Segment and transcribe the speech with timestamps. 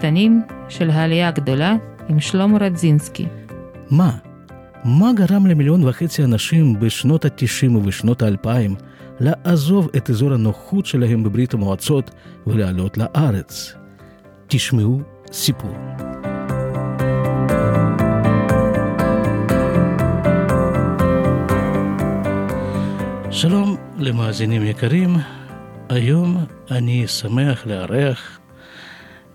[0.00, 1.76] סיפורים קטנים של העלייה הגדולה
[2.08, 3.26] עם שלמה רדזינסקי.
[3.90, 4.16] מה?
[4.84, 8.82] מה גרם למיליון וחצי אנשים בשנות ה-90 ובשנות ה-2000
[9.20, 12.10] לעזוב את אזור הנוחות שלהם בברית המועצות
[12.46, 13.74] ולעלות לארץ?
[14.46, 15.00] תשמעו
[15.32, 15.76] סיפור.
[23.30, 25.16] שלום למאזינים יקרים,
[25.88, 26.36] היום
[26.70, 28.39] אני שמח לארח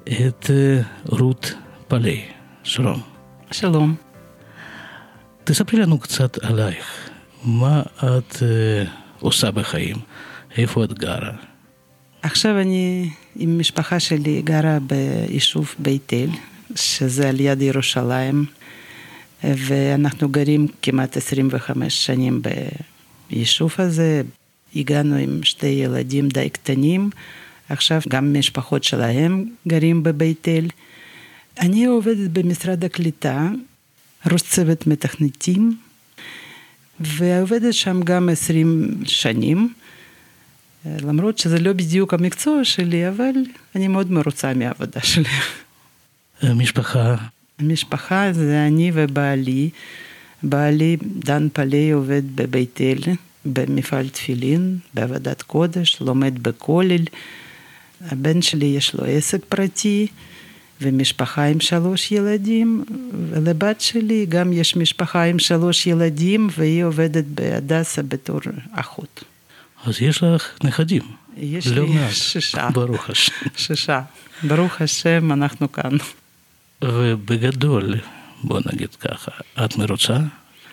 [0.10, 1.54] את אה, רות
[1.88, 2.22] פלאי.
[2.64, 3.02] שלום.
[3.52, 3.96] שלום.
[5.44, 7.10] תספרי לנו קצת עלייך.
[7.44, 9.96] מה את uh, עושה בחיים?
[10.58, 11.32] איפה את גרה?
[12.22, 16.30] עכשיו אני עם משפחה שלי גרה ביישוב בית אל,
[16.76, 18.46] שזה על יד ירושלים,
[19.44, 22.42] ואנחנו גרים כמעט 25 שנים
[23.30, 24.22] ביישוב הזה.
[24.76, 27.10] הגענו עם שתי ילדים די קטנים,
[27.70, 30.68] עכשיו גם משפחות שלהם גרים בבית אל.
[31.60, 33.50] אני עובדת במשרד הקליטה,
[34.32, 35.78] ראש צוות מתכנתים,
[37.00, 39.74] ועובדת שם גם עשרים שנים,
[40.86, 43.32] למרות שזה לא בדיוק המקצוע שלי, אבל
[43.76, 45.30] אני מאוד מרוצה מהעבודה שלי.
[46.44, 47.16] משפחה?
[47.60, 49.70] המשפחה זה אני ובעלי.
[50.44, 53.00] בעלי, דן פלאי, עובד בבית אל,
[53.46, 57.04] במפעל תפילין, בעבודת קודש, לומד בכולל.
[58.02, 60.08] הבן שלי יש לו עסק פרטי.
[60.82, 62.86] ומשפחה עם שלוש ילדים,
[63.30, 68.40] ולבת שלי גם יש משפחה עם שלוש ילדים, והיא עובדת בהדסה בתור
[68.72, 69.24] אחות.
[69.86, 71.02] אז יש לך נכדים.
[71.38, 72.12] יש לא לי מעט.
[72.12, 72.70] שישה.
[72.74, 73.34] ברוך השם.
[73.58, 74.02] שישה.
[74.44, 75.98] ברוך השם, אנחנו כאן.
[76.84, 77.96] ובגדול,
[78.44, 79.32] בוא נגיד ככה,
[79.66, 80.18] את מרוצה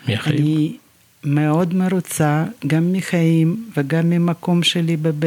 [0.09, 0.39] מהחיים?
[0.39, 0.77] אני
[1.25, 5.25] מאוד מרוצה גם מחיים וגם ממקום שלי ב-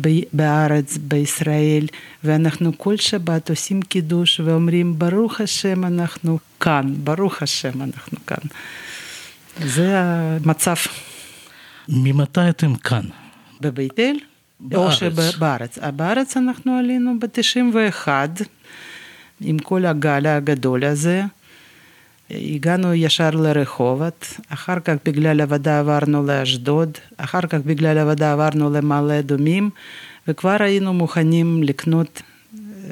[0.00, 1.86] ב- בארץ, בישראל,
[2.24, 8.48] ואנחנו כל שבת עושים קידוש ואומרים ברוך השם אנחנו כאן, ברוך השם אנחנו כאן.
[9.64, 10.74] זה המצב.
[11.88, 13.04] ממתי אתם כאן?
[13.60, 14.16] בבית אל?
[14.60, 15.02] בארץ.
[15.02, 15.78] או שבארץ.
[15.96, 18.08] בארץ אנחנו עלינו ב-91
[19.40, 21.22] עם כל הגל הגדול הזה.
[22.30, 29.18] הגענו ישר לרחובות, אחר כך בגלל עבודה עברנו לאשדוד, אחר כך בגלל עבודה עברנו למעלה
[29.18, 29.70] אדומים,
[30.28, 32.22] וכבר היינו מוכנים לקנות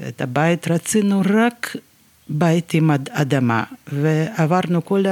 [0.08, 1.76] את הבית, רצינו רק
[2.28, 5.04] בית עם אדמה, ועברנו כל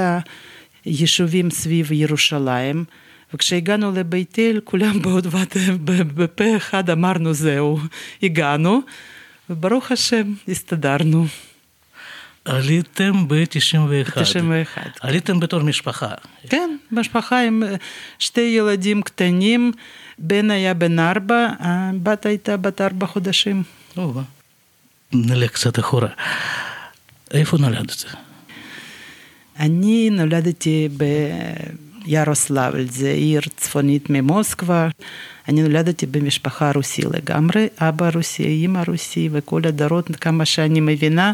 [0.85, 2.83] היישובים סביב ירושלים,
[3.33, 5.27] וכשהגענו לבית אל, כולם בעוד
[6.15, 7.79] בפה אחד אמרנו זהו,
[8.23, 8.81] הגענו,
[9.49, 11.25] וברוך השם, הסתדרנו.
[12.47, 13.77] עליתם ב-91.
[13.77, 14.81] ב-91.
[15.01, 16.09] עליתם בתור משפחה.
[16.49, 17.63] כן, משפחה עם
[18.19, 19.71] שתי ילדים קטנים,
[20.19, 23.63] בן היה בן ארבע, הבת הייתה בת ארבע חודשים.
[25.13, 26.09] נלך קצת אחורה.
[27.31, 28.05] איפה נולדת?
[29.59, 30.89] אני נולדתי
[32.05, 34.87] בירוסלבל, זה עיר צפונית ממוסקבה.
[35.47, 41.31] אני נולדתי במשפחה רוסי לגמרי, אבא רוסי, אימא רוסי וכל הדורות, כמה שאני מבינה.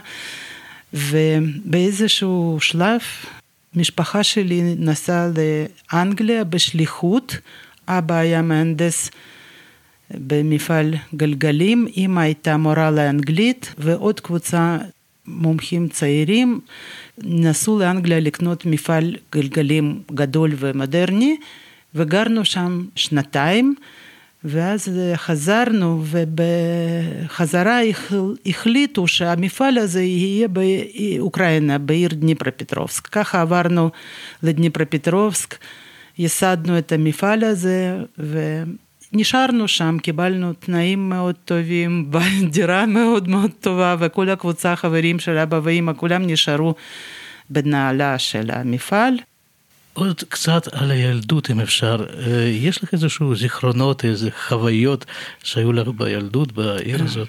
[0.93, 2.99] ובאיזשהו שלב
[3.75, 5.27] משפחה שלי נסעה
[5.93, 7.37] לאנגליה בשליחות,
[7.87, 9.11] אבא היה מהנדס
[10.11, 14.77] במפעל גלגלים, אמא הייתה מורה לאנגלית ועוד קבוצה
[15.27, 16.59] מומחים צעירים
[17.23, 21.37] נסעו לאנגליה לקנות מפעל גלגלים גדול ומודרני
[21.95, 23.75] וגרנו שם שנתיים
[24.45, 27.79] ואז חזרנו, ובחזרה
[28.45, 33.07] החליטו שהמפעל הזה יהיה באוקראינה, בעיר דניפרופטרובסק.
[33.07, 33.89] ככה עברנו
[34.43, 35.57] לדניפרופטרובסק,
[36.17, 37.97] ייסדנו את המפעל הזה,
[39.13, 42.11] ונשארנו שם, קיבלנו תנאים מאוד טובים,
[42.53, 46.73] דירה מאוד מאוד טובה, וכל הקבוצה, החברים של אבא ואמא, כולם נשארו
[47.49, 49.13] בנעלה של המפעל.
[49.93, 52.05] עוד קצת על הילדות אם אפשר,
[52.47, 55.05] יש לך איזשהו זיכרונות, איזה חוויות
[55.43, 57.27] שהיו לך בילדות בעיר הזאת?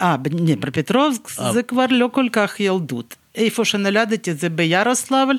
[0.00, 3.14] אה, בדניפרופטרובסק זה כבר לא כל כך ילדות.
[3.34, 5.36] איפה שנולדתי זה ביארוסלבל,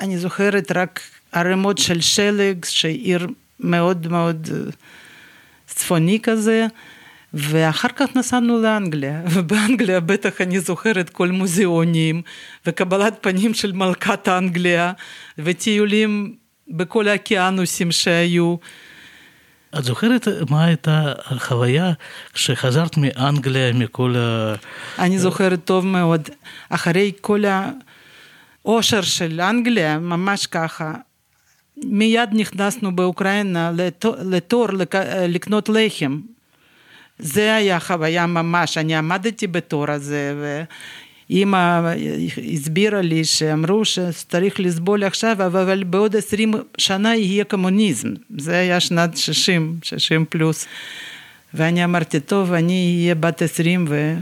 [0.00, 1.00] אני זוכרת רק
[1.32, 3.26] ערימות של שלג, שעיר
[3.60, 4.48] מאוד מאוד
[5.66, 6.66] צפוני כזה.
[7.34, 12.22] ואחר כך נסענו לאנגליה, ובאנגליה בטח אני זוכרת כל מוזיאונים,
[12.66, 14.92] וקבלת פנים של מלכת אנגליה,
[15.38, 16.36] וטיולים
[16.68, 18.56] בכל האוקיינוסים שהיו.
[19.78, 21.92] את זוכרת מה הייתה החוויה
[22.32, 24.54] כשחזרת מאנגליה, מכל ה...
[24.98, 26.28] אני זוכרת טוב מאוד.
[26.68, 27.42] אחרי כל
[28.64, 30.94] העושר של אנגליה, ממש ככה,
[31.76, 33.72] מיד נכנסנו באוקראינה
[34.24, 34.66] לתור
[35.28, 36.20] לקנות לחם.
[37.18, 40.34] זה היה חוויה ממש, אני עמדתי בתור הזה,
[41.30, 41.92] ואימא
[42.54, 48.08] הסבירה לי שאמרו שצריך לסבול עכשיו, אבל בעוד עשרים שנה יהיה קומוניזם.
[48.38, 50.66] זה היה שנת שישים, שישים פלוס.
[51.54, 54.14] ואני אמרתי, טוב, אני אהיה בת עשרים ו...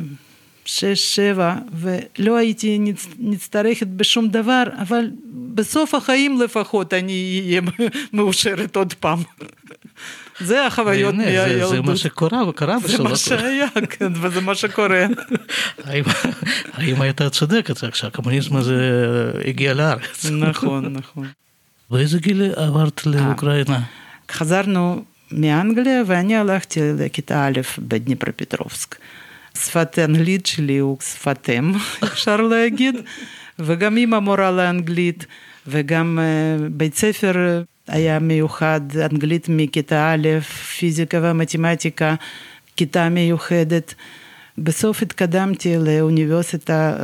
[0.65, 2.79] שש, שבע, ולא הייתי
[3.19, 5.11] נצטרכת בשום דבר, אבל
[5.55, 7.61] בסוף החיים לפחות אני אהיה
[8.13, 9.19] מאושרת עוד פעם.
[10.45, 11.71] זה החוויות מהילדות.
[11.71, 12.97] זה מה שקורה, וקרה בסוף.
[12.97, 15.07] זה מה שהיה, כן, וזה מה שקורה.
[16.73, 18.77] האם הייתה צודקת כשהקומוניזם הזה
[19.45, 20.27] הגיע לארץ.
[20.27, 21.27] נכון, נכון.
[21.91, 23.81] באיזה גיל עברת לאוקראינה?
[24.31, 28.97] חזרנו מאנגליה ואני הלכתי לכיתה א' בדניפרופטרובסק.
[29.59, 31.73] שפת האנגלית שלי הוא שפת אם,
[32.05, 32.95] אפשר להגיד,
[33.59, 35.27] וגם אימא מורה לאנגלית,
[35.67, 36.19] וגם
[36.71, 40.41] בית ספר היה מיוחד, אנגלית מכיתה א',
[40.79, 42.15] פיזיקה ומתמטיקה,
[42.77, 43.95] כיתה מיוחדת.
[44.59, 46.97] בסוף התקדמתי לאוניברסיטה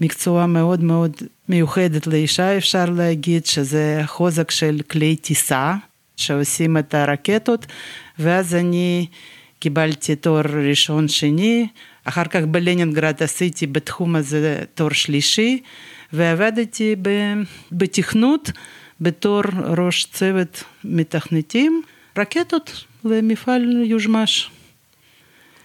[0.00, 1.12] למקצוע מאוד מאוד
[1.48, 5.74] מיוחדת לאישה, אפשר להגיד שזה חוזק של כלי טיסה,
[6.16, 7.66] שעושים את הרקטות,
[8.18, 9.06] ואז אני
[9.58, 11.66] קיבלתי תואר ראשון שני,
[12.04, 15.60] אחר כך בלנינגרד עשיתי בתחום הזה תואר שלישי,
[16.12, 16.96] ועבדתי
[17.72, 18.50] בתכנות
[19.00, 19.42] בתור
[19.78, 21.82] ראש צוות מתכנתים
[22.18, 24.50] רקטות למפעל יוז'מש.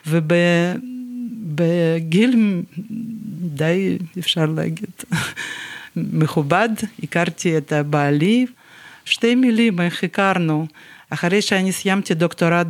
[0.07, 1.56] ובגיל
[3.41, 4.91] די, אפשר להגיד,
[5.95, 6.69] מכובד,
[7.03, 8.45] הכרתי את הבעלי,
[9.06, 10.68] שתי מילים, איך הכרנו.
[11.09, 12.68] אחרי שאני סיימתי דוקטורט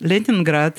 [0.00, 0.72] בלנינגרד,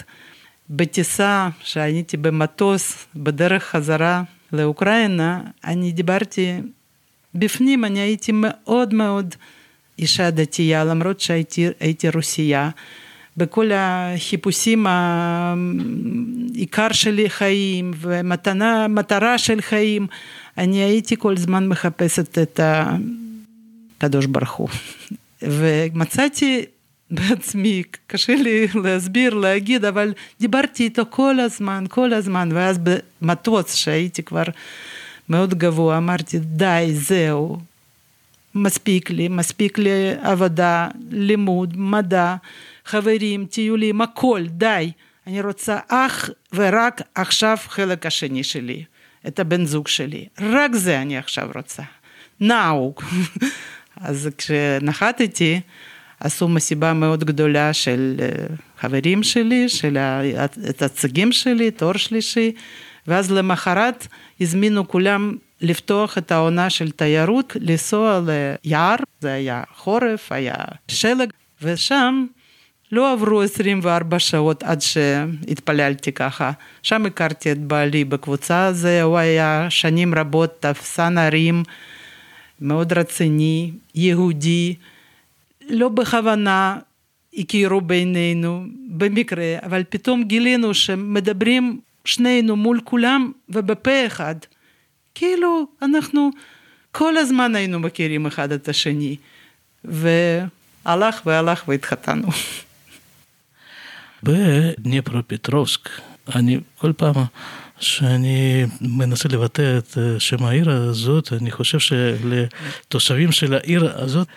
[0.70, 4.24] בטיסה שהייתי במטוס בדרך חזרה
[4.54, 6.52] לאוקראינה, אני דיברתי,
[7.36, 9.36] בפנים אני הייתי מאוד מאוד
[10.00, 12.70] אישה דתייה, למרות שהייתי רוסייה.
[13.38, 20.08] בכל החיפושים, העיקר שלי חיים ומתנה, מטרה של חיים,
[20.58, 22.60] אני הייתי כל זמן מחפשת את
[23.98, 24.70] הקדוש ברוך הוא.
[25.42, 26.66] ומצאתי
[27.12, 32.80] בעצמי, קשה לי להסביר, להגיד, אבל דיברתי איתו כל הזמן, כל הזמן, ואז
[33.22, 34.44] במטוס שהייתי כבר
[35.30, 37.58] מאוד גבוה, אמרתי, די, זהו,
[38.56, 42.36] מספיק לי, מספיק לי עבודה, לימוד, מדע,
[42.86, 44.92] חברים, טיולים, הכל, די.
[45.28, 48.84] אני רוצה אך ורק עכשיו חלק השני שלי,
[49.28, 50.26] את הבן זוג שלי.
[50.40, 51.84] רק זה אני עכשיו רוצה.
[52.40, 52.94] נאו.
[54.02, 55.62] אז כשנחתתי,
[56.20, 58.16] עשו מסיבה מאוד גדולה של
[58.80, 59.98] חברים שלי, של
[60.82, 62.52] הצגים שלי, תואר שלישי,
[63.08, 64.08] ואז למחרת
[64.42, 70.56] הזמינו כולם לפתוח את העונה של תיירות, לנסוע ליער, זה היה חורף, היה
[70.88, 71.30] שלג,
[71.62, 72.26] ושם
[72.92, 76.52] לא עברו 24 שעות עד שהתפללתי ככה.
[76.84, 81.64] שם הכרתי את בעלי בקבוצה הזו, הוא היה שנים רבות תפסן ערים,
[82.62, 84.76] מאוד רציני, יהודי.
[85.70, 86.78] לא בכוונה
[87.38, 94.36] הכירו בינינו, במקרה, אבל פתאום גילינו שמדברים שנינו מול כולם ובפה אחד.
[95.16, 96.30] כאילו אנחנו
[96.92, 99.16] כל הזמן היינו מכירים אחד את השני.
[99.84, 102.28] והלך והלך והתחתנו.
[104.24, 105.90] בדניפרופטרובסק,
[106.36, 107.16] אני כל פעם
[107.80, 114.28] שאני מנסה לבטא את שם העיר הזאת, אני חושב שלתושבים של העיר הזאת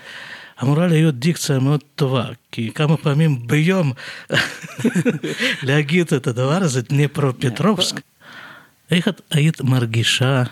[0.63, 3.93] אמורה להיות דיקציה מאוד טובה, כי כמה פעמים ביום
[5.69, 8.01] להגיד את הדבר הזה, דניפרופטרובסק.
[8.91, 10.43] איך את היית מרגישה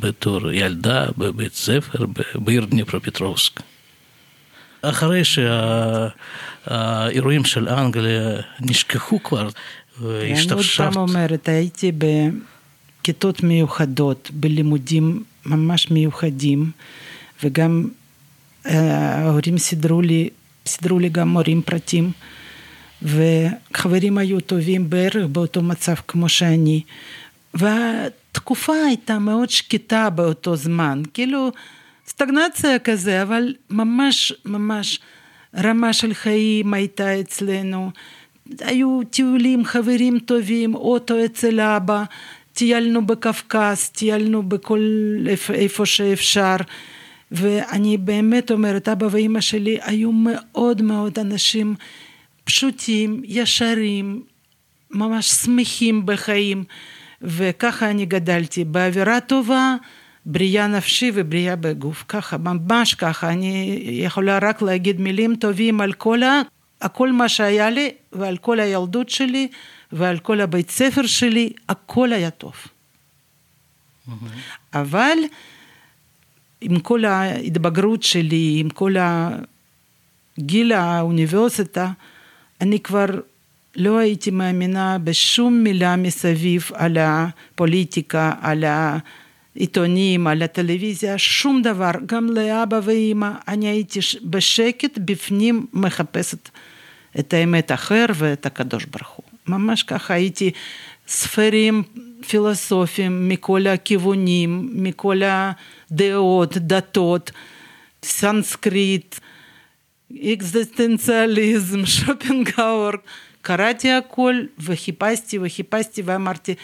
[0.00, 3.60] בתור ילדה בבית ספר בעיר דניפרופטרובסק?
[4.82, 5.22] אחרי
[6.64, 9.48] שהאירועים של אנגליה נשכחו כבר
[10.00, 10.80] והשתפשפת.
[10.80, 11.92] אני עוד פעם אומרת, הייתי
[13.02, 16.70] בכיתות מיוחדות, בלימודים ממש מיוחדים,
[17.42, 17.88] וגם
[18.66, 20.28] ההורים סידרו לי,
[20.66, 22.10] סידרו לי גם מורים פרטים,
[23.02, 26.82] וחברים היו טובים בערך באותו מצב כמו שאני.
[27.54, 31.50] והתקופה הייתה מאוד שקטה באותו זמן, כאילו
[32.08, 35.00] סטגנציה כזה, אבל ממש ממש
[35.56, 37.90] רמה של חיים הייתה אצלנו.
[38.60, 42.04] היו טיולים, חברים טובים, אוטו אצל אבא,
[42.52, 44.80] טיילנו בקווקז, טיילנו בכל
[45.54, 46.56] איפה שאפשר.
[47.32, 51.74] ואני באמת אומרת, אבא ואימא שלי היו מאוד מאוד אנשים
[52.44, 54.22] פשוטים, ישרים,
[54.90, 56.64] ממש שמחים בחיים,
[57.22, 59.76] וככה אני גדלתי, באווירה טובה,
[60.26, 66.20] בריאה נפשי ובריאה בגוף, ככה, ממש ככה, אני יכולה רק להגיד מילים טובים על כל
[66.80, 69.48] הכל מה שהיה לי, ועל כל הילדות שלי,
[69.92, 72.54] ועל כל הבית ספר שלי, הכל היה טוב.
[74.74, 75.18] אבל
[76.60, 78.94] עם כל ההתבגרות שלי, עם כל
[80.38, 81.90] גיל האוניברסיטה,
[82.60, 83.06] אני כבר
[83.76, 91.90] לא הייתי מאמינה בשום מילה מסביב על הפוליטיקה, על העיתונים, על הטלוויזיה, שום דבר.
[92.06, 96.48] גם לאבא ואימא, אני הייתי בשקט בפנים מחפשת
[97.18, 99.24] את האמת אחר ואת הקדוש ברוך הוא.
[99.46, 100.50] ממש ככה הייתי
[101.08, 101.82] ספרים
[102.28, 105.20] פילוסופיים מכל הכיוונים, מכל
[105.90, 107.30] הדעות, דתות,
[108.02, 109.16] סנסקריט,
[110.32, 112.90] אקזיסטנציאליזם, שופנהאואר.
[113.46, 116.54] קראתי הכל וחיפשתי וחיפשתי ואמרתי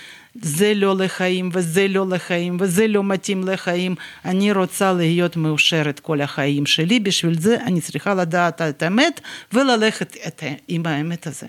[0.42, 6.20] זה לא לחיים וזה לא לחיים וזה לא מתאים לחיים אני רוצה להיות מאושרת כל
[6.20, 9.20] החיים שלי בשביל זה אני צריכה לדעת את האמת
[9.52, 11.46] וללכת את, עם האמת הזה.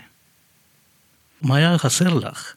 [1.42, 2.54] מה היה חסר לך?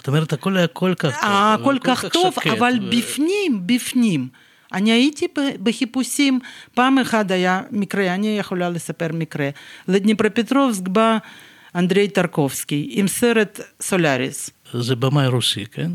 [0.00, 1.30] את אומרת הכל היה כל כך טוב.
[1.30, 2.90] הכל כך טוב שקט, אבל ו...
[2.90, 4.28] בפנים בפנים
[4.72, 5.26] אני הייתי
[5.62, 6.38] בחיפושים
[6.74, 9.48] פעם אחת היה מקרה אני יכולה לספר מקרה
[9.88, 11.18] לדניפרופטרובסק בא
[11.74, 14.50] אנדרי טרקובסקי עם סרט סולאריס.
[14.72, 15.90] זה במאי רוסי, כן?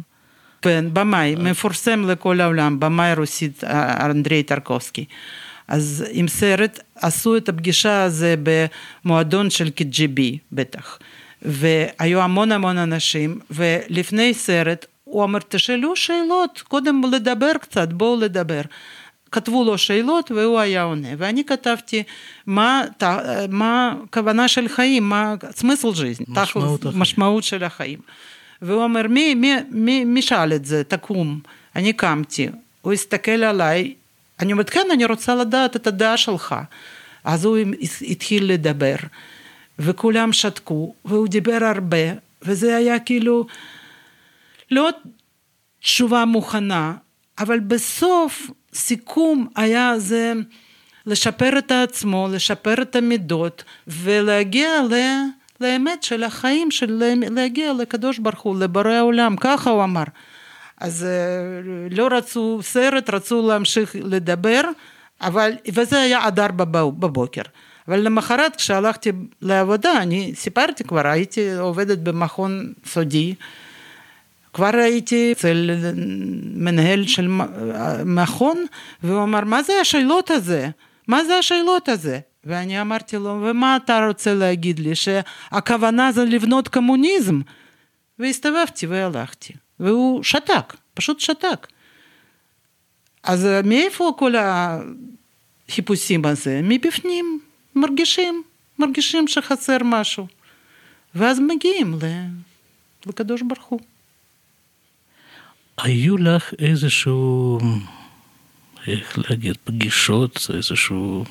[0.61, 5.05] כן, במאי, מפורסם לכל העולם, במאי רוסית אנדרי טרקובסקי.
[5.67, 10.99] אז עם סרט עשו את הפגישה הזה במועדון של קג'יבי בטח.
[11.45, 18.61] והיו המון המון אנשים, ולפני סרט הוא אמר, תשאלו שאלות, קודם לדבר קצת, בואו לדבר.
[19.31, 22.03] כתבו לו שאלות והוא היה עונה, ואני כתבתי
[22.47, 22.83] מה,
[24.09, 27.99] הכוונה של חיים, מה סמיסל ג'יזן, משמעות, משמעות של החיים.
[28.61, 30.83] והוא אומר, מי, מי, מי, מי שאל את זה?
[30.83, 31.39] תקום.
[31.75, 32.47] אני קמתי,
[32.81, 33.93] הוא הסתכל עליי,
[34.39, 36.55] אני אומרת, כן, אני רוצה לדעת את הדעה שלך.
[37.23, 37.57] אז הוא
[38.01, 38.95] התחיל לדבר.
[39.79, 43.45] וכולם שתקו, והוא דיבר הרבה, וזה היה כאילו
[44.71, 44.89] לא
[45.81, 46.93] תשובה מוכנה,
[47.39, 50.33] אבל בסוף סיכום היה זה
[51.05, 54.93] לשפר את עצמו, לשפר את המידות ולהגיע ל...
[55.61, 60.03] לאמת של החיים, של להגיע לקדוש ברוך הוא, לבורא העולם, ככה הוא אמר.
[60.77, 61.07] אז
[61.91, 64.61] לא רצו סרט, רצו להמשיך לדבר,
[65.21, 67.41] אבל, וזה היה עד ארבע בבוקר.
[67.87, 69.11] אבל למחרת כשהלכתי
[69.41, 73.35] לעבודה, אני סיפרתי כבר, הייתי עובדת במכון סודי,
[74.53, 75.69] כבר הייתי אצל
[76.55, 77.27] מנהל של
[78.05, 78.65] מכון,
[79.03, 80.69] והוא אמר, מה זה השאלות הזה?
[81.07, 82.19] מה זה השאלות הזה?
[82.43, 84.95] ואני אמרתי לו, ומה אתה רוצה להגיד לי?
[84.95, 87.41] שהכוונה זה לבנות קומוניזם?
[88.19, 91.67] והסתובבתי והלכתי, והוא שתק, פשוט שתק.
[93.23, 94.33] אז מאיפה כל
[95.67, 96.59] החיפושים הזה?
[96.63, 97.39] מבפנים,
[97.75, 98.43] מרגישים,
[98.79, 100.27] מרגישים שחסר משהו.
[101.15, 101.99] ואז מגיעים
[103.05, 103.79] לקדוש ברוך הוא.
[105.77, 107.59] היו לך איזשהו,
[108.87, 111.25] איך להגיד, פגישות, איזשהו,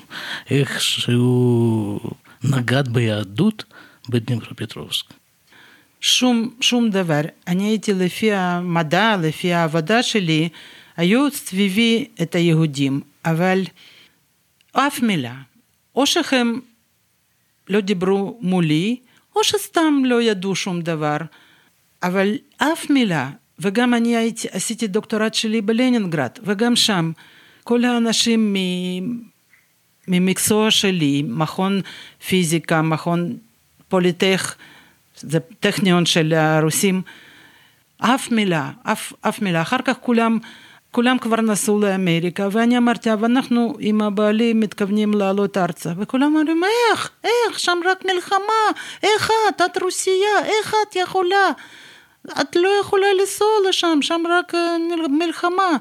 [0.50, 2.00] איכשהו
[2.44, 3.64] נגעת ביהדות
[4.08, 5.04] בדניפרופטרובסק?
[6.00, 7.20] שום, שום דבר.
[7.46, 10.48] אני הייתי לפי המדע, לפי העבודה שלי,
[10.96, 13.62] היו סביבי את היהודים, אבל
[14.72, 15.34] אף מילה.
[15.96, 16.60] או שהם
[17.68, 18.96] לא דיברו מולי,
[19.36, 21.16] או שסתם לא ידעו שום דבר,
[22.02, 27.12] אבל אף מילה וגם אני הייתי, עשיתי דוקטורט שלי בלנינגרד, וגם שם
[27.64, 28.56] כל האנשים
[30.08, 31.80] ממקצוע שלי, מכון
[32.26, 33.36] פיזיקה, מכון
[33.88, 34.54] פוליטך,
[35.16, 37.02] זה טכניון של הרוסים,
[37.98, 39.62] אף מילה, אף, אף מילה.
[39.62, 40.38] אחר כך כולם,
[40.94, 45.92] כולם כבר נסעו לאמריקה, ואני אמרתי, אבל אנחנו עם הבעלי מתכוונים לעלות ארצה.
[45.98, 51.50] וכולם אומרים, איך, איך, שם רק מלחמה, איך את, את רוסייה, איך את יכולה?
[52.40, 54.52] את לא יכולה לנסוע לשם, שם רק
[55.08, 55.76] מלחמה.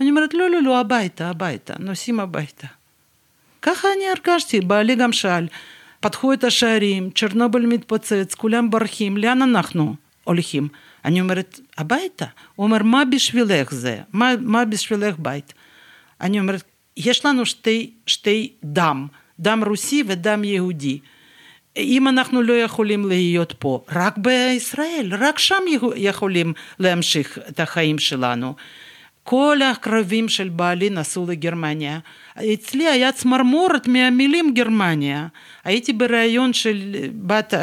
[0.00, 2.66] אני אומרת, לא, לא, לא, הביתה, הביתה, נוסעים הביתה.
[3.62, 5.46] ככה אני הרגשתי, בעלי גם שאל,
[6.00, 9.94] פתחו את השערים, צ'רנוביל מתפוצץ, כולם בורחים, לאן אנחנו
[10.24, 10.68] הולכים?
[11.04, 12.26] אני אומרת, הביתה.
[12.54, 13.98] הוא אומר, מה בשבילך זה?
[14.12, 15.52] מה, מה בשבילך בית?
[16.20, 16.62] אני אומרת,
[16.96, 19.06] יש לנו שתי, שתי דם,
[19.40, 20.98] דם רוסי ודם יהודי.
[21.76, 25.62] אם אנחנו לא יכולים להיות פה, רק בישראל, רק שם
[25.96, 28.54] יכולים להמשיך את החיים שלנו.
[29.22, 31.98] כל הקרבים של בעלי נסעו לגרמניה.
[32.38, 35.26] אצלי היה צמרמורת מהמילים גרמניה.
[35.64, 37.54] הייתי בריאיון של בת,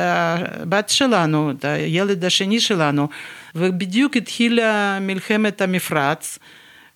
[0.70, 3.08] בת שלנו, הילד השני שלנו,
[3.56, 6.40] ובדיוק התחילה מלחמת המפרץ.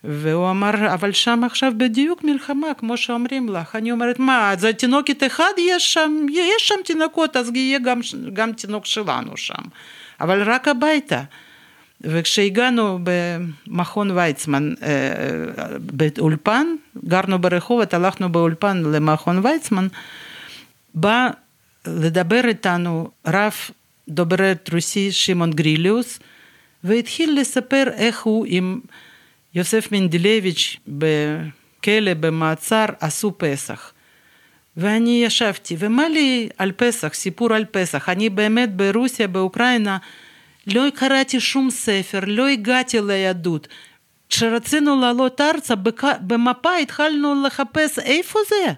[0.08, 3.76] והוא אמר, אבל שם עכשיו בדיוק מלחמה, כמו שאומרים לך.
[3.76, 8.00] אני אומרת, מה, אז תינוקת אחד יש שם, יש שם תינוקות, אז יהיה גם,
[8.34, 9.64] גם תינוק שלנו שם.
[10.22, 11.22] אבל רק הביתה.
[12.02, 14.74] וכשהגענו במכון ויצמן
[15.80, 16.68] באולפן,
[17.08, 19.88] גרנו ברחובות, הלכנו באולפן למכון ויצמן,
[20.96, 21.30] בא
[21.88, 23.54] לדבר איתנו רב
[24.10, 26.20] דוברת רוסי שמעון גריליוס,
[26.84, 28.80] והתחיל לספר איך הוא עם
[29.56, 33.92] יוסף מנדלביץ' בכלא, במעצר, עשו פסח.
[34.78, 38.10] ואני ישבתי, ומה לי על פסח, סיפור על פסח?
[38.10, 39.98] אני באמת ברוסיה, באוקראינה,
[40.68, 43.68] לא קראתי שום ספר, לא הגעתי ליהדות.
[44.30, 45.74] כשרצינו לעלות ארצה,
[46.22, 48.74] במפה התחלנו לחפש איפה זה,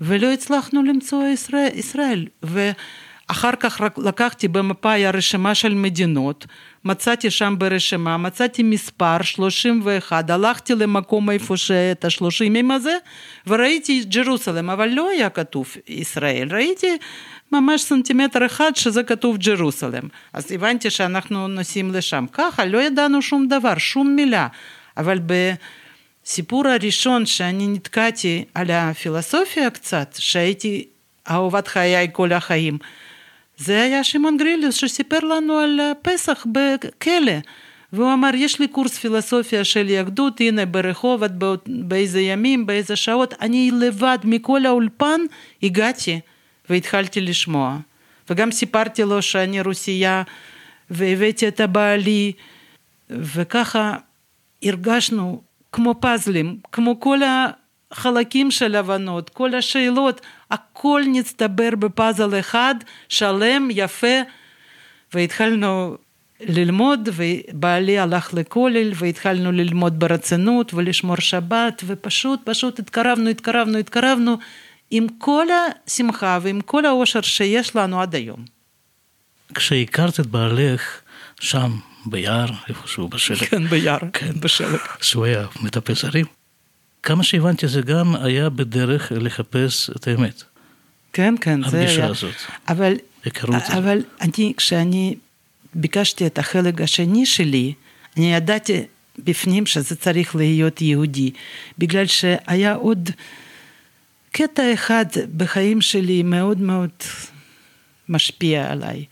[0.00, 1.68] ולא הצלחנו למצוא ישראל.
[1.74, 2.26] ישראל.
[2.42, 6.46] ואחר כך לקחתי במפה הרשימה של מדינות,
[6.84, 12.96] מצאתי שם ברשימה, מצאתי מספר 31, הלכתי למקום איפה שאת השלושים הזה,
[13.46, 16.96] וראיתי Jerusalem, אבל לא היה כתוב ישראל, ראיתי
[17.52, 20.08] ממש סנטימטר אחד שזה כתוב Jerusalem.
[20.32, 22.26] אז הבנתי שאנחנו נוסעים לשם.
[22.32, 24.48] ככה, לא ידענו שום דבר, שום מילה.
[24.96, 30.84] אבל בסיפור הראשון שאני נתקעתי על הפילוסופיה קצת, שהייתי
[31.30, 32.78] אהובת חיי כל החיים,
[33.56, 37.32] זה היה שמעון גריליוס שסיפר לנו על פסח בכלא.
[37.92, 41.30] והוא אמר, יש לי קורס פילוסופיה של יהדות, הנה ברחובות,
[41.66, 45.20] באיזה ימים, באיזה שעות, אני לבד מכל האולפן
[45.62, 46.20] הגעתי
[46.70, 47.78] והתחלתי לשמוע.
[48.30, 50.22] וגם סיפרתי לו שאני רוסייה,
[50.90, 52.32] והבאתי את הבעלי,
[53.10, 53.96] וככה
[54.62, 55.42] הרגשנו
[55.72, 57.18] כמו פאזלים, כמו כל
[57.92, 60.20] החלקים של הבנות, כל השאלות,
[60.50, 62.74] הכל נצטבר בפאזל אחד,
[63.08, 64.16] שלם, יפה,
[65.14, 65.96] והתחלנו
[66.40, 74.36] ללמוד, ובעלי הלך לכולל, והתחלנו ללמוד ברצינות ולשמור שבת, ופשוט, פשוט התקרבנו, התקרבנו, התקרבנו,
[74.90, 75.46] עם כל
[75.86, 78.44] השמחה ועם כל האושר שיש לנו עד היום.
[79.54, 81.00] כשהכרת את בעלך
[81.40, 83.38] שם, ביער, איפשהו בשלג.
[83.38, 84.78] כן, ביער, כן, בשלג.
[85.00, 86.26] שהוא היה מטפס הרים.
[87.02, 90.42] כמה שהבנתי, זה גם היה בדרך לחפש את האמת.
[91.12, 91.86] כן, כן, זה היה.
[91.86, 92.34] הפגישה הזאת.
[92.68, 92.94] אבל.
[93.68, 95.14] אבל אני, כשאני
[95.74, 97.72] ביקשתי את החלק השני שלי,
[98.16, 98.82] אני ידעתי
[99.18, 101.30] בפנים שזה צריך להיות יהודי,
[101.78, 103.10] בגלל שהיה עוד
[104.38, 105.04] קטע אחד
[105.36, 106.90] בחיים שלי מאוד מאוד
[108.08, 109.04] משפיע עליי,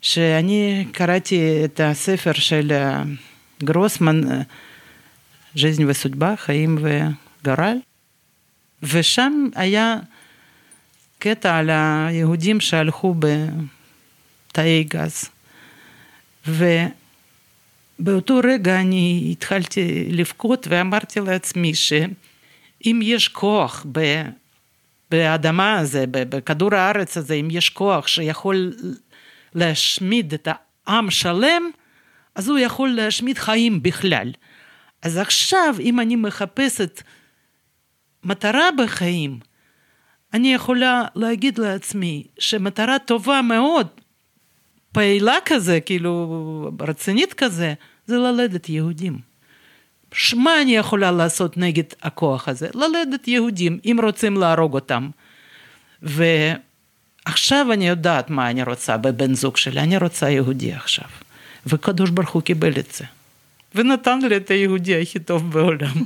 [0.00, 2.72] שאני קראתי את הספר של
[3.64, 4.20] גרוסמן,
[5.56, 7.76] ז'זין וסודבה, חיים וגורל,
[8.82, 9.96] ושם היה
[11.18, 13.14] קטע על היהודים שהלכו
[14.48, 15.24] בתאי גז.
[16.46, 23.86] ובאותו רגע אני התחלתי לבכות ואמרתי לעצמי שאם יש כוח
[25.10, 28.72] באדמה הזה, בכדור הארץ הזה, אם יש כוח שיכול
[29.54, 30.48] להשמיד את
[30.86, 31.62] העם שלם,
[32.34, 34.32] אז הוא יכול להשמיד חיים בכלל.
[35.02, 37.02] אז עכשיו, אם אני מחפשת
[38.24, 39.38] מטרה בחיים,
[40.34, 43.86] אני יכולה להגיד לעצמי שמטרה טובה מאוד,
[44.92, 47.74] פעילה כזה, כאילו רצינית כזה,
[48.06, 49.29] זה ללדת יהודים.
[50.36, 52.68] מה אני יכולה לעשות נגד הכוח הזה?
[52.74, 55.08] ללדת יהודים, אם רוצים להרוג אותם.
[56.02, 61.08] ועכשיו אני יודעת מה אני רוצה בבן זוג שלי, אני רוצה יהודי עכשיו.
[61.66, 63.04] וקדוש ברוך הוא קיבל את זה.
[63.74, 66.04] ונתן לי את היהודי הכי טוב בעולם.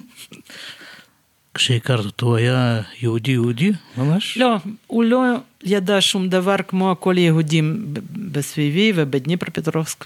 [1.54, 4.38] כשהכרת אותו הוא היה יהודי יהודי ממש?
[4.38, 5.22] לא, הוא לא
[5.62, 7.94] ידע שום דבר כמו כל יהודים
[8.32, 10.04] בסביבי ובדניפרופטרובסק.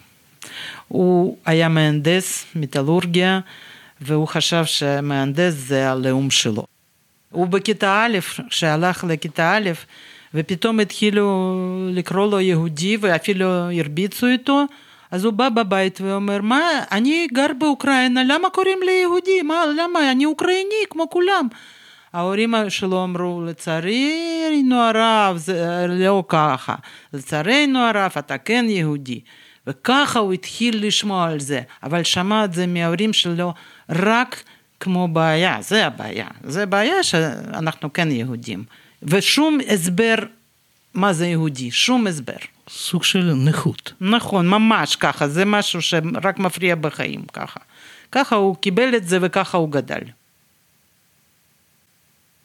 [0.88, 3.40] הוא היה מהנדס, מטלורגיה,
[4.00, 6.64] והוא חשב שמהנדס זה הלאום שלו.
[7.30, 9.70] הוא בכיתה א', כשהלך לכיתה א',
[10.34, 11.54] ופתאום התחילו
[11.90, 13.46] לקרוא לו יהודי ואפילו
[13.78, 14.64] הרביצו איתו,
[15.10, 16.60] אז הוא בא בבית ואומר, מה,
[16.92, 19.42] אני גר באוקראינה, למה קוראים לי יהודי?
[19.42, 20.12] מה, למה?
[20.12, 21.48] אני אוקראיני כמו כולם.
[22.12, 26.74] ההורים שלו אמרו, לצערנו הרב, זה לא ככה.
[27.12, 29.20] לצערנו הרב, אתה כן יהודי.
[29.68, 33.54] וככה הוא התחיל לשמוע על זה, אבל שמע את זה מההורים שלו
[33.88, 34.42] רק
[34.80, 36.26] כמו בעיה, זה הבעיה.
[36.44, 38.64] זה בעיה שאנחנו כן יהודים.
[39.02, 40.14] ושום הסבר
[40.94, 42.36] מה זה יהודי, שום הסבר.
[42.68, 43.92] סוג של נכות.
[44.00, 47.60] נכון, ממש ככה, זה משהו שרק מפריע בחיים ככה.
[48.12, 50.00] ככה הוא קיבל את זה וככה הוא גדל.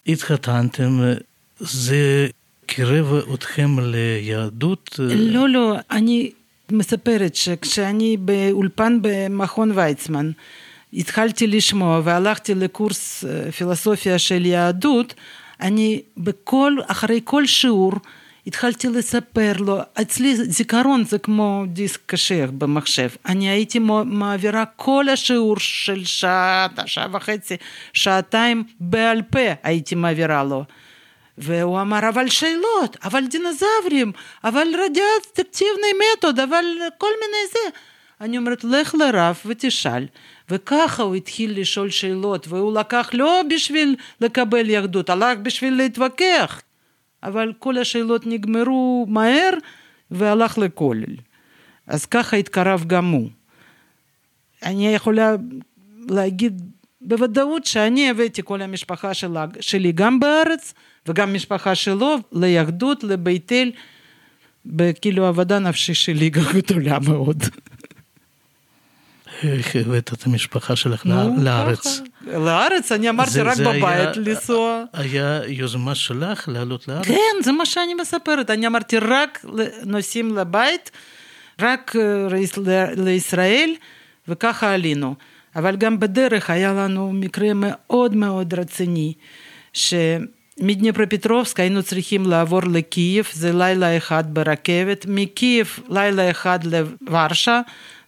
[0.08, 1.00] התחתנתם,
[1.60, 2.28] זה
[2.66, 5.00] קירב אתכם ליהדות?
[5.00, 6.32] לא, לא, אני
[6.72, 10.32] מספרת שכשאני באולפן במכון ויצמן,
[10.94, 13.24] התחלתי לשמוע והלכתי לקורס
[13.58, 15.14] פילוסופיה של יהדות,
[15.62, 17.94] אני בכל, אחרי כל שיעור,
[18.48, 25.60] התחלתי לספר לו, אצלי זיכרון זה כמו דיסק קשה במחשב, אני הייתי מעבירה כל השיעור
[25.60, 27.56] של שעה, שעה וחצי,
[27.94, 30.64] שעתיים בעל פה הייתי מעבירה לו.
[31.38, 34.12] והוא אמר, אבל שאלות, אבל דינוזאורים,
[34.44, 36.66] אבל רדיאקטיבני מתוד, אבל
[36.98, 37.78] כל מיני זה.
[38.22, 40.06] אני אומרת, לך לרב ותשאל.
[40.50, 46.62] וככה הוא התחיל לשאול שאלות, והוא לקח לא בשביל לקבל יהדות, הלך בשביל להתווכח.
[47.24, 49.52] אבל כל השאלות נגמרו מהר,
[50.12, 51.16] והלך לכולל.
[51.88, 53.30] אז ככה התקרב גם הוא.
[54.64, 55.36] אני יכולה
[56.10, 56.62] להגיד
[57.02, 60.74] בוודאות שאני הבאתי כל המשפחה שלה, שלי גם בארץ,
[61.08, 63.72] וגם משפחה שלו ליהדות, לבית אל,
[64.66, 67.44] בכאילו עבודה נפשי שלי גדולה מאוד.
[69.44, 71.06] איך הבאת את המשפחה שלך
[71.38, 72.02] לארץ?
[72.28, 72.92] לארץ?
[72.92, 74.84] אני אמרתי רק בבית לנסוע.
[74.94, 77.06] היה יוזמה שלך לעלות לארץ?
[77.08, 78.50] כן, זה מה שאני מספרת.
[78.50, 79.46] אני אמרתי רק
[79.86, 80.92] נוסעים לבית,
[81.62, 81.96] רק
[82.98, 83.70] לישראל,
[84.28, 85.16] וככה עלינו.
[85.56, 89.14] אבל גם בדרך היה לנו מקרה מאוד מאוד רציני,
[90.60, 97.62] שמדניפרופטרובסק היינו צריכים לעבור לקייב, זה לילה אחד ברכבת, מקייב לילה אחד לוורשה,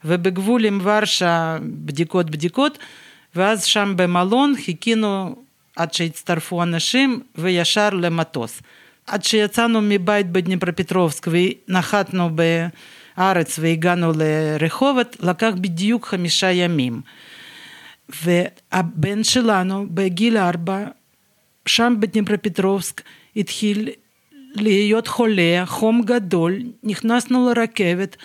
[0.05, 2.77] ובגבול עם ורשה בדיקות בדיקות,
[3.35, 5.35] ואז שם במלון חיכינו
[5.75, 8.61] עד שהצטרפו אנשים וישר למטוס.
[9.07, 17.01] עד שיצאנו מבית בדניפרופטרובסק ונחתנו בארץ והגענו לרחובות, לקח בדיוק חמישה ימים.
[18.09, 20.85] והבן שלנו בגיל ארבע,
[21.67, 23.01] שם בדניפרופטרובסק,
[23.35, 23.89] התחיל
[24.55, 28.17] להיות חולה, חום גדול, נכנסנו לרכבת,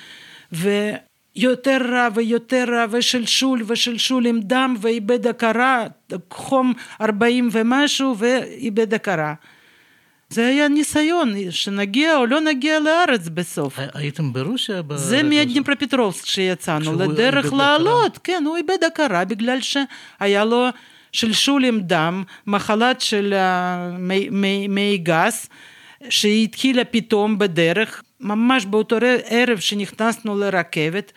[0.53, 5.85] ויותר רע ויותר רע, ושלשול ושלשול עם דם, ואיבד הכרה,
[6.33, 9.35] חום ארבעים ומשהו, ואיבד הכרה.
[10.29, 13.79] זה היה ניסיון, שנגיע או לא נגיע לארץ בסוף.
[13.95, 14.83] הייתם ברוסיה?
[14.95, 20.69] זה מדניפרופטרובסק שיצאנו, לדרך לעלות, כן, הוא איבד הכרה בגלל שהיה לו
[21.13, 23.35] שלשול עם דם, מחלת של
[24.69, 25.49] מי גס,
[26.09, 31.13] שהתחילה פתאום בדרך, ממש באותו ערב שנכנסנו לרכבת,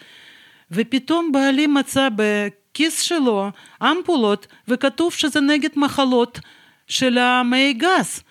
[0.71, 3.49] ופתאום בעלי מצא בכיס שלו
[3.83, 6.39] אמפולות, וכתוב שזה נגד מחלות
[6.87, 8.23] של המי גס.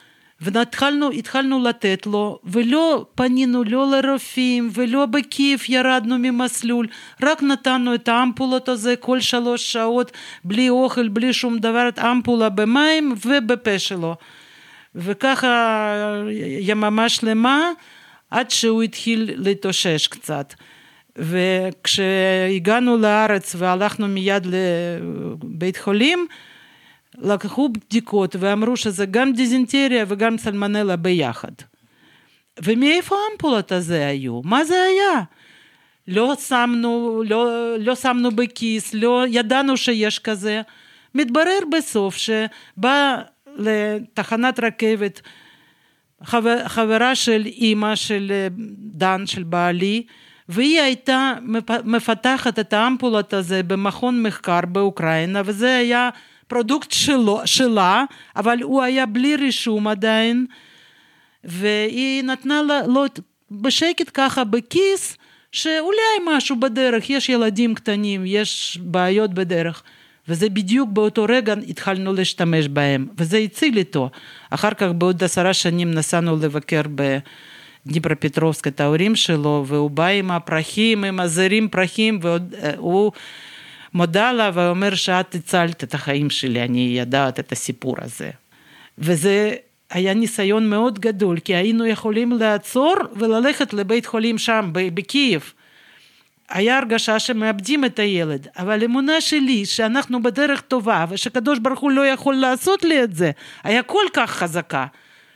[0.43, 6.87] והתחלנו לתת לו, ולא פנינו לא לרופאים ולא בכיף ירדנו ממסלול,
[7.23, 10.13] רק נתנו את האמפולות הזה כל שלוש שעות,
[10.45, 14.17] בלי אוכל, בלי שום דבר, את אמפולה במים ובפה שלו.
[14.95, 15.87] וככה
[16.61, 17.71] יממה שלמה,
[18.31, 20.55] עד שהוא התחיל להתאושש קצת.
[21.17, 26.27] וכשהגענו לארץ והלכנו מיד לבית חולים,
[27.19, 31.53] לקחו בדיקות ואמרו שזה גם דיזנטריה וגם סלמנלה ביחד.
[32.65, 34.41] ומאיפה האמפולות הזה היו?
[34.45, 35.23] מה זה היה?
[36.09, 40.63] לא שמנו, לא, לא שמנו בכיס, לא ידענו שיש כזה.
[41.15, 43.17] מתברר בסוף שבא
[43.57, 45.21] לתחנת רכבת
[46.25, 48.33] חבר, חברה של אימא של
[48.79, 50.03] דן, של בעלי,
[50.49, 51.33] והיא הייתה
[51.85, 56.11] מפתחת את האמפולות הזה במכון מחקר באוקראינה, וזה היה
[56.49, 58.05] product שלו, שלה,
[58.37, 60.47] אבל הוא היה בלי רישום עדיין,
[61.45, 63.05] והיא נתנה לו
[63.51, 65.17] בשקט ככה בכיס,
[65.53, 69.83] שאולי משהו בדרך, יש ילדים קטנים, יש בעיות בדרך.
[70.29, 74.11] וזה בדיוק באותו רגע התחלנו להשתמש בהם, וזה הציל איתו.
[74.51, 76.81] אחר כך בעוד עשרה שנים נסענו לבקר
[77.87, 83.13] בדניפרופטרובסק את ההורים שלו, והוא בא עם הפרחים, עם הזרים פרחים, והוא
[83.95, 88.31] מודה לה ואומר שאת הצלת את החיים שלי, אני יודעת את הסיפור הזה.
[88.99, 89.55] וזה
[89.91, 95.53] היה ניסיון מאוד גדול, כי היינו יכולים לעצור וללכת לבית חולים שם, בקייב.
[96.49, 102.07] היה הרגשה שמאבדים את הילד, אבל אמונה שלי שאנחנו בדרך טובה ושקדוש ברוך הוא לא
[102.07, 103.31] יכול לעשות לי את זה,
[103.63, 104.87] היה כל כך חזקה,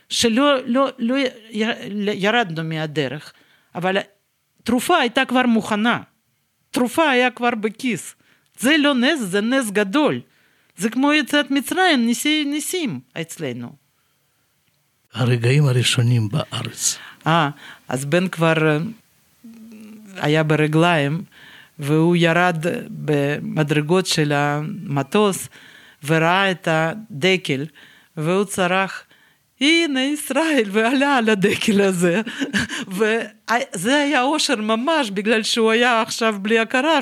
[0.09, 1.15] שלא לא, לא
[2.13, 3.33] ירדנו מהדרך,
[3.75, 3.97] אבל
[4.63, 5.99] תרופה הייתה כבר מוכנה,
[6.71, 8.15] תרופה היה כבר בכיס.
[8.59, 10.21] זה לא נס, זה נס גדול.
[10.77, 13.75] זה כמו יציאת מצרים, ניסי, ניסים אצלנו.
[15.13, 16.97] הרגעים הראשונים בארץ.
[17.27, 17.49] אה,
[17.87, 18.77] אז בן כבר אה,
[20.15, 21.23] היה ברגליים,
[21.79, 25.49] והוא ירד במדרגות של המטוס
[26.03, 27.65] וראה את הדקל,
[28.17, 29.03] והוא צרח,
[29.61, 32.21] הנה ישראל, ועלה על הדקל הזה.
[32.87, 36.99] וזה היה אושר ממש, בגלל שהוא היה עכשיו בלי הכרה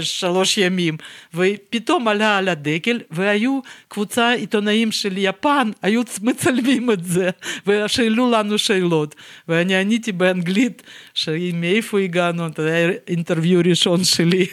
[0.00, 0.96] שלוש ימים.
[1.34, 7.30] ופתאום עלה על הדקל, והיו קבוצה עיתונאים של יפן, היו מצלמים את זה,
[7.66, 9.14] ושאלו לנו שאלות.
[9.48, 10.82] ואני עניתי באנגלית,
[11.14, 14.46] שמאיפה הגענו, זה היה אינטרוויו ראשון שלי,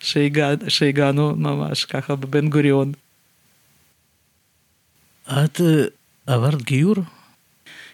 [0.68, 2.92] שהגענו ממש ככה בבן גוריון.
[5.28, 5.60] את
[6.26, 6.96] עברת גיור?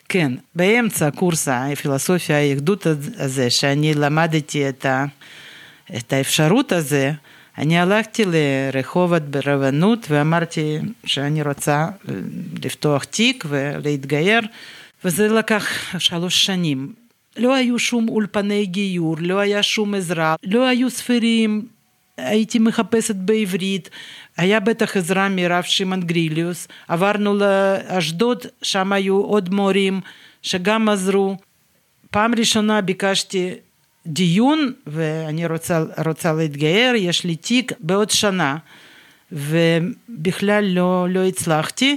[0.09, 2.87] כן, באמצע קורס הפילוסופיה היהדות
[3.19, 5.05] הזה, שאני למדתי את, ה,
[5.97, 7.13] את האפשרות הזה,
[7.59, 11.89] אני הלכתי לרחובות ברבנות ואמרתי שאני רוצה
[12.65, 14.41] לפתוח תיק ולהתגייר,
[15.05, 16.93] וזה לקח שלוש שנים.
[17.37, 21.67] לא היו שום אולפני גיור, לא היה שום עזרה, לא היו ספרים,
[22.19, 23.91] הייתי מחפשת בעברית,
[24.37, 30.01] היה בטח עזרה מרב שמעון גריליוס, עברנו לאשדוד, שם היו עוד מורים
[30.43, 31.37] שגם עזרו.
[32.11, 33.55] פעם ראשונה ביקשתי
[34.07, 38.57] דיון ואני רוצה, רוצה להתגייר, יש לי תיק בעוד שנה
[39.33, 41.97] ובכלל לא, לא הצלחתי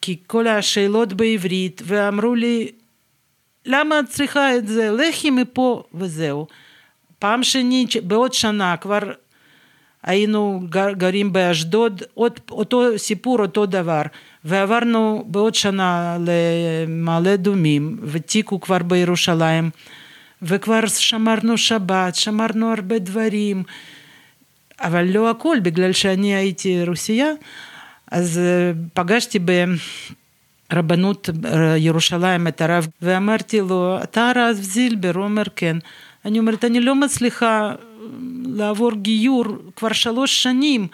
[0.00, 2.70] כי כל השאלות בעברית ואמרו לי
[3.66, 6.46] למה את צריכה את זה, לכי מפה וזהו.
[7.18, 8.98] פעם שנית, בעוד שנה כבר
[10.02, 12.02] היינו גר, גרים באשדוד,
[12.50, 14.02] אותו סיפור, אותו דבר.
[14.44, 19.70] ועברנו בעוד שנה למעלה אדומים, ותיק הוא כבר בירושלים,
[20.42, 23.62] וכבר שמרנו שבת, שמרנו הרבה דברים,
[24.80, 27.30] אבל לא הכל, בגלל שאני הייתי רוסייה,
[28.10, 28.40] אז
[28.94, 29.38] פגשתי
[30.72, 31.28] ברבנות
[31.76, 35.12] ירושלים את הרב, ואמרתי לו, אתה הרב זילבר?
[35.14, 35.76] הוא אומר, כן.
[36.24, 37.72] אני אומרת, אני לא מצליחה
[38.46, 39.44] לעבור גיור
[39.76, 40.88] כבר שלוש שנים,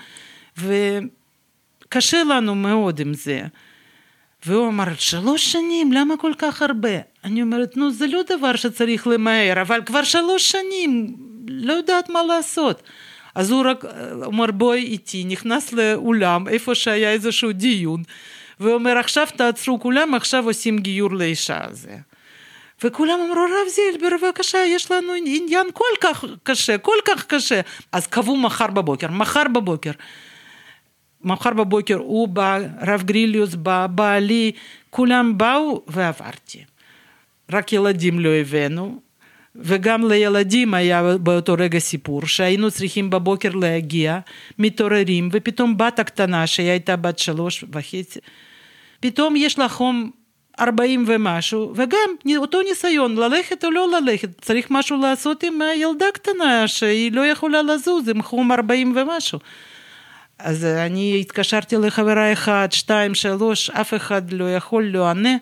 [0.58, 3.42] וקשה לנו מאוד עם זה.
[4.46, 6.98] והוא אמר, שלוש שנים, למה כל כך הרבה?
[7.24, 11.16] אני אומרת, נו, זה לא דבר שצריך למהר, אבל כבר שלוש שנים,
[11.48, 12.82] לא יודעת מה לעשות.
[13.34, 13.84] אז הוא רק
[14.24, 18.02] אומר, בואי איתי, נכנס לאולם, איפה שהיה איזשהו דיון,
[18.60, 21.96] ואומר, עכשיו תעצרו כולם, עכשיו עושים גיור לאישה הזה.
[22.84, 27.60] וכולם אמרו, רב זילבר, בבקשה, יש לנו עניין כל כך קשה, כל כך קשה.
[27.92, 29.90] אז קבעו מחר בבוקר, מחר בבוקר.
[31.24, 34.52] מחר בבוקר הוא בא, רב גריליוס בא, בעלי,
[34.90, 36.64] כולם באו ועברתי.
[37.52, 39.00] רק ילדים לא הבאנו,
[39.56, 44.18] וגם לילדים היה באותו רגע סיפור שהיינו צריכים בבוקר להגיע,
[44.58, 48.20] מתעוררים, ופתאום בת הקטנה שהיא הייתה בת שלוש וחצי,
[49.00, 50.10] פתאום יש לה חום
[50.60, 56.68] 40 ומשהו, וגם אותו ניסיון, ללכת או לא ללכת, צריך משהו לעשות עם ילדה קטנה
[56.68, 59.38] שהיא לא יכולה לזוז עם חום 40 ומשהו.
[60.38, 65.36] אז אני התקשרתי לחברה אחת, שתיים, שלוש, אף אחד לא יכול, לא ענה,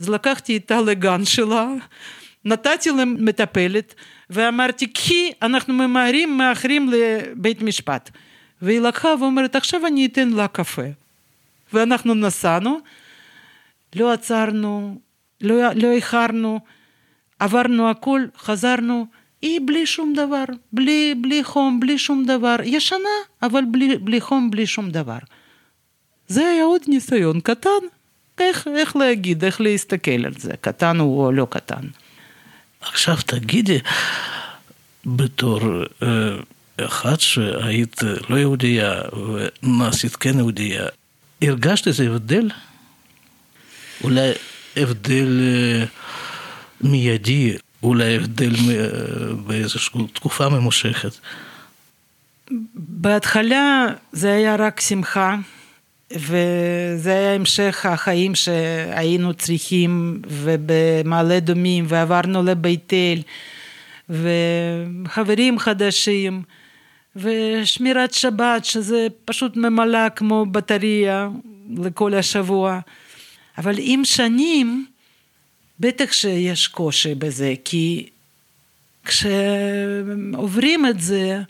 [0.00, 1.66] אז לקחתי איתה לגן שלה,
[2.44, 3.94] נתתי למטפלת
[4.30, 8.10] ואמרתי, כי אנחנו ממהרים, מאחרים לבית משפט.
[8.62, 10.82] והיא לקחה ואומרת, עכשיו אני אתן לה קפה.
[11.72, 12.78] ואנחנו נסענו,
[13.94, 15.00] לא עצרנו,
[15.40, 16.60] לא, לא איחרנו,
[17.38, 19.06] עברנו הכל, חזרנו,
[19.42, 24.50] היא בלי שום דבר, בלי, בלי חום, בלי שום דבר, ישנה, אבל בלי, בלי חום,
[24.50, 25.18] בלי שום דבר.
[26.28, 27.70] זה היה עוד ניסיון קטן,
[28.38, 31.86] איך, איך להגיד, איך להסתכל על זה, קטן או לא קטן.
[32.80, 33.78] עכשיו תגידי,
[35.06, 35.60] בתור
[36.02, 36.06] אה,
[36.86, 39.00] אחת שהיית לא יהודייה
[39.62, 40.86] ונעשית כן יהודייה,
[41.42, 42.50] הרגשת איזה הבדל?
[44.02, 44.32] אולי
[44.76, 45.84] הבדל אה,
[46.80, 48.52] מיידי, אולי הבדל
[49.46, 51.12] באיזושהי תקופה ממושכת.
[52.74, 55.36] בהתחלה זה היה רק שמחה,
[56.12, 63.22] וזה היה המשך החיים שהיינו צריכים, ובמעלה אדומים, ועברנו לבית אל,
[64.10, 66.42] וחברים חדשים,
[67.16, 71.28] ושמירת שבת, שזה פשוט ממלא כמו בטריה
[71.76, 72.80] לכל השבוע.
[73.58, 74.86] אבל עם שנים,
[75.80, 78.08] בטח שיש קושי בזה, כי
[79.04, 81.40] כשעוברים את זה,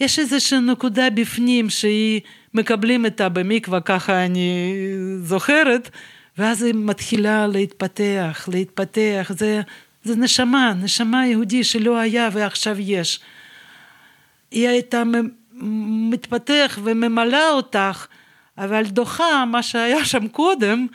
[0.00, 2.20] יש איזושהי נקודה בפנים שהיא
[2.54, 4.72] מקבלים אותה במקווה, ככה אני
[5.22, 5.90] זוכרת,
[6.38, 9.60] ואז היא מתחילה להתפתח, להתפתח, זה,
[10.04, 13.20] זה נשמה, נשמה יהודי שלא היה ועכשיו יש.
[14.50, 15.02] היא הייתה
[16.10, 18.06] מתפתח וממלאה אותך,
[18.58, 20.86] אבל דוחה מה שהיה שם קודם,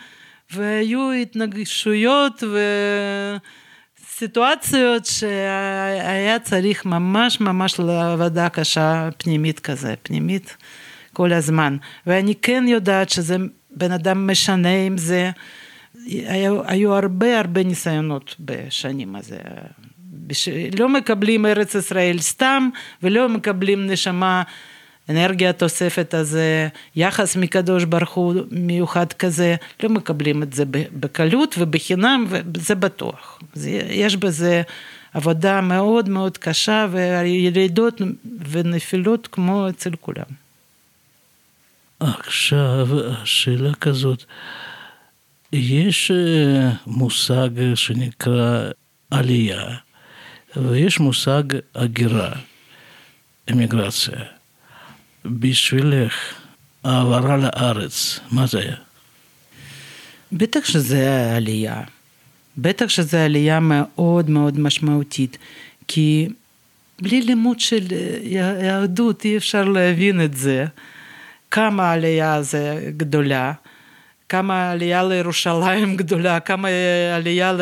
[0.54, 2.44] והיו התנגשויות
[4.00, 10.58] וסיטואציות שהיה צריך ממש ממש לעבודה קשה פנימית כזה, פנימית
[11.14, 11.78] כל הזמן.
[12.08, 13.36] ואני כן יודעת שזה
[13.72, 15.32] בן אדם משנה עם זה,
[16.06, 19.38] היו, היו הרבה הרבה ניסיונות בשנים הזה.
[20.14, 20.50] בש...
[20.80, 22.70] לא מקבלים ארץ ישראל סתם
[23.04, 24.44] ולא מקבלים נשמה,
[25.10, 30.64] אנרגיה תוספת הזה, יחס מקדוש ברוך הוא מיוחד כזה, לא מקבלים את זה
[31.00, 33.40] בקלות ובחינם וזה בטוח.
[33.90, 34.62] יש בזה
[35.14, 38.02] עבודה מאוד מאוד קשה וירידות
[38.50, 40.42] ונפילות כמו אצל כולם.
[42.00, 44.24] עכשיו השאלה כזאת,
[45.54, 48.70] יש אה, מושג שנקרא
[49.12, 49.76] עלייה
[50.56, 51.44] ויש מושג
[51.76, 52.32] הגירה,
[53.52, 54.40] אמיגרציה.
[55.25, 56.13] בשבילך
[56.84, 58.75] העברה לארץ, מה זה היה?
[60.31, 61.81] בטח שזה עלייה.
[62.57, 65.38] בטח שזו עלייה מאוד מאוד משמעותית,
[65.88, 66.27] כי
[67.01, 67.86] בלי לימוד של
[68.23, 70.65] יהדות אי אפשר להבין את זה,
[71.51, 73.53] כמה העלייה זה גדולה,
[74.29, 76.67] כמה עלייה לירושלים גדולה, כמה
[77.15, 77.53] עלייה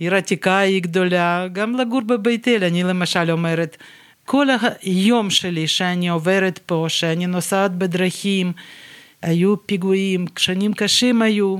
[0.00, 3.76] לעיר עתיקה היא גדולה, גם לגור בבית אל, אני למשל אומרת,
[4.32, 4.46] כל
[4.82, 8.52] היום שלי שאני עוברת פה, שאני נוסעת בדרכים,
[9.22, 11.56] היו פיגועים, שנים קשים היו,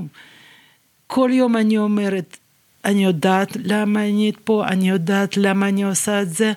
[1.07, 2.37] כל יום אני אומרת,
[2.85, 6.53] אני יודעת למה אני פה, אני יודעת למה אני עושה את זה,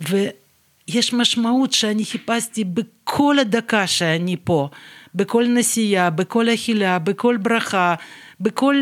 [0.00, 4.68] ויש משמעות שאני חיפשתי בכל הדקה שאני פה,
[5.14, 7.94] בכל נסיעה, בכל אכילה, בכל ברכה,
[8.40, 8.76] בכל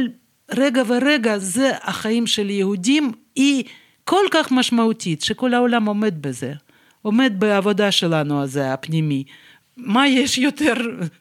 [0.50, 3.64] רגע ורגע, זה החיים של יהודים, היא
[4.04, 6.52] כל כך משמעותית, שכל העולם עומד בזה,
[7.02, 9.24] עומד בעבודה שלנו הזה, הפנימי.
[9.76, 10.74] מה יש יותר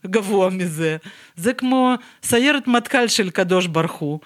[0.08, 0.98] גבוה מזה?
[1.36, 4.20] זה כמו סיירת מטכ"ל של קדוש ברוך הוא.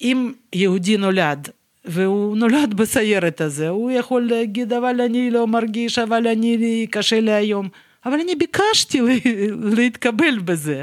[0.00, 1.48] אם יהודי נולד
[1.84, 7.32] והוא נולד בסיירת הזה, הוא יכול להגיד אבל אני לא מרגיש, אבל אני קשה לי
[7.32, 7.68] היום,
[8.06, 9.00] אבל אני ביקשתי
[9.76, 10.82] להתקבל בזה.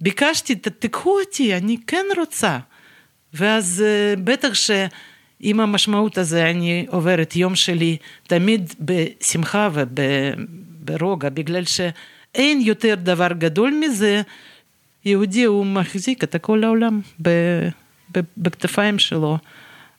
[0.00, 2.58] ביקשתי, תקחו אותי, אני כן רוצה.
[3.34, 4.54] ואז אה, בטח
[5.42, 13.70] שעם המשמעות הזה אני עוברת יום שלי תמיד בשמחה וברוגע, בגלל שאין יותר דבר גדול
[13.80, 14.22] מזה,
[15.04, 17.00] יהודי הוא מחזיק את כל העולם
[18.36, 19.38] בכתפיים שלו.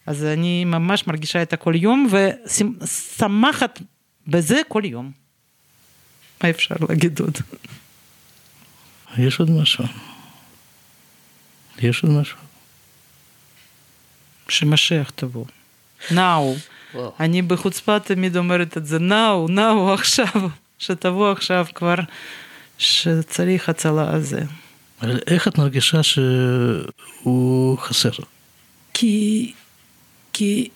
[0.06, 3.80] אז אני ממש מרגישה את הכל יום ושמחת
[4.27, 5.12] בזה כל יום.
[6.43, 7.38] מה אפשר להגיד עוד?
[9.17, 9.86] יש עוד משהו.
[11.82, 12.50] יש עוד משהו.
[14.51, 15.45] שמשיח תבוא.
[16.11, 16.55] נאו.
[17.19, 21.95] אני בחוצפה תמיד אומרת את זה, נאו, נאו עכשיו, שתבוא עכשיו כבר,
[22.77, 24.41] שצריך הצלה הזה.
[25.27, 28.09] איך את מרגישה שהוא חסר?
[28.93, 29.53] כי,
[30.33, 30.69] כי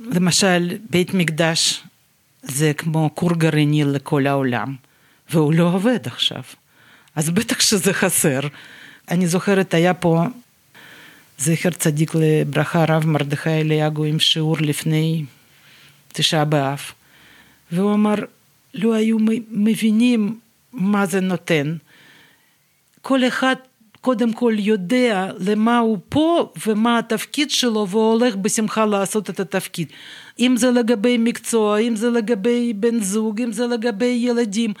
[0.00, 1.82] למשל בית מקדש
[2.42, 4.74] זה כמו כור גרעיני לכל העולם,
[5.30, 6.42] והוא לא עובד עכשיו.
[7.16, 8.40] אז בטח שזה חסר.
[9.10, 10.24] אני זוכרת, היה פה
[11.38, 15.24] זכר צדיק לברכה הרב מרדכי אליאגו עם שיעור לפני
[16.08, 16.80] תשעה באב,
[17.72, 18.14] והוא אמר,
[18.74, 19.16] לא היו
[19.50, 20.38] מבינים
[20.72, 21.76] מה זה נותן.
[23.02, 23.54] כל אחד
[24.00, 29.88] קודם כל יודע למה הוא פה ומה התפקיד שלו והוא הולך בשמחה לעשות את התפקיד.
[30.38, 34.72] אם זה לגבי מקצוע, אם זה לגבי בן זוג, אם זה לגבי ילדים.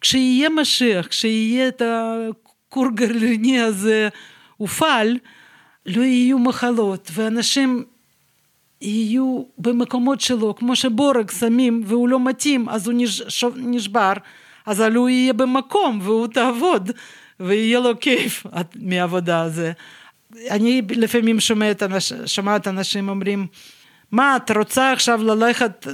[0.00, 4.08] כשיהיה משיח, כשיהיה את הכור גרעיני הזה
[4.56, 5.16] הופעל,
[5.86, 7.84] לא יהיו מחלות ואנשים
[8.80, 12.94] יהיו במקומות שלו, כמו שבורג שמים והוא לא מתאים אז הוא
[13.56, 14.12] נשבר,
[14.66, 16.90] אז הוא יהיה במקום והוא תעבוד
[17.40, 19.72] ויהיה לו כיף מהעבודה הזה.
[20.50, 21.82] אני לפעמים שומעת,
[22.26, 23.46] שומעת אנשים אומרים
[24.12, 25.86] מה את רוצה עכשיו ללכת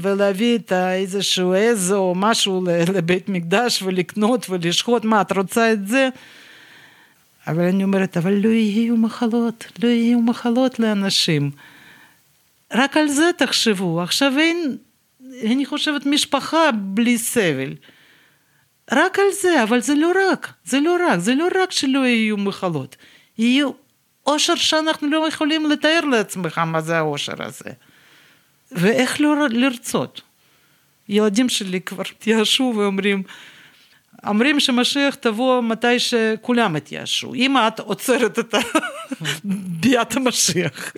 [0.00, 2.64] ולהביא את איזשהו עז או משהו
[2.94, 6.08] לבית מקדש ולקנות ולשחוט מה את רוצה את זה
[7.46, 11.50] אבל אני אומרת, אבל לא יהיו מחלות, לא יהיו מחלות לאנשים.
[12.72, 14.02] רק על זה תחשבו.
[14.02, 14.76] עכשיו אין,
[15.44, 17.74] אני חושבת, משפחה בלי סבל.
[18.92, 22.36] רק על זה, אבל זה לא רק, זה לא רק, זה לא רק שלא יהיו
[22.36, 22.96] מחלות.
[23.38, 23.70] יהיו
[24.22, 27.70] עושר שאנחנו לא יכולים לתאר לעצמך מה זה העושר הזה.
[28.72, 30.20] ואיך לא לרצות.
[31.08, 33.22] ילדים שלי כבר התייאשו ואומרים,
[34.26, 37.34] אומרים שמשיח תבוא מתי שכולם יתייאשו.
[37.34, 38.54] אם את עוצרת את
[39.80, 40.92] ביאת המשיח.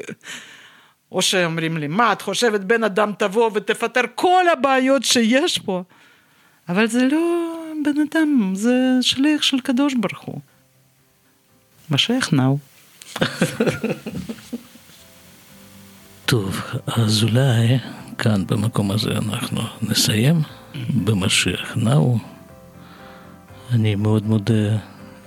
[1.13, 5.83] או שאומרים לי, מה את חושבת בן אדם תבוא ותפטר כל הבעיות שיש פה?
[6.69, 7.55] אבל זה לא
[7.85, 10.41] בן אדם, זה שליח של קדוש ברוך הוא.
[11.91, 12.59] משיח נאו.
[16.27, 17.79] טוב, אז אולי
[18.19, 20.43] כאן במקום הזה אנחנו נסיים
[21.05, 22.19] במשיח נאו.
[23.73, 24.77] אני מאוד מודה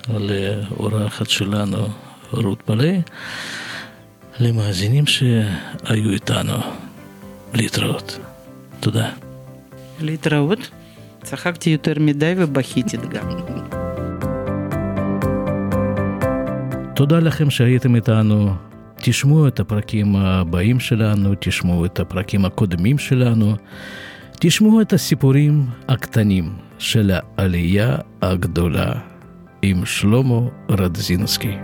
[0.10, 1.88] לאורחת שלנו,
[2.32, 2.94] רות פלא,
[4.40, 6.54] למאזינים שהיו איתנו.
[7.54, 8.20] להתראות.
[8.80, 9.10] תודה.
[10.02, 10.70] להתראות.
[11.24, 13.30] צחקתי יותר מדי ובכיתי גם.
[16.96, 18.54] תודה לכם שהייתם איתנו.
[18.96, 23.56] תשמעו את הפרקים הבאים שלנו, תשמעו את הפרקים הקודמים שלנו,
[24.40, 28.92] תשמעו את הסיפורים הקטנים של העלייה הגדולה
[29.62, 31.58] עם שלמה רדזינסקי.